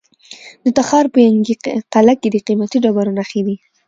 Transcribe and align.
د 0.63 0.65
تخار 0.77 1.05
په 1.13 1.19
ینګي 1.27 1.55
قلعه 1.93 2.13
کې 2.21 2.29
د 2.31 2.37
قیمتي 2.47 2.77
ډبرو 2.83 3.15
نښې 3.17 3.41
دي. 3.47 3.55